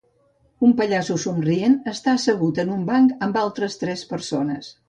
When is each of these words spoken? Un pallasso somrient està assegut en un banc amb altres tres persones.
Un 0.67 0.71
pallasso 0.79 1.17
somrient 1.25 1.77
està 1.93 2.15
assegut 2.15 2.65
en 2.65 2.75
un 2.79 2.89
banc 2.91 3.15
amb 3.27 3.41
altres 3.47 3.81
tres 3.85 4.07
persones. 4.17 4.77